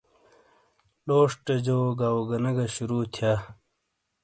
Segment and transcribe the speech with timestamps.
[1.05, 3.33] لوشٹے جو گاواگونے گی شروع تھیا۔